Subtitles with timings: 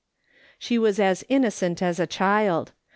[0.57, 2.71] She was as innocent as a child.